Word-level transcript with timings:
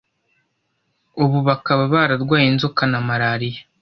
ubu 1.23 1.37
bakaba 1.47 1.83
bararwaye 1.93 2.45
inzoka 2.51 2.81
na 2.91 2.99
malariya 3.07 3.61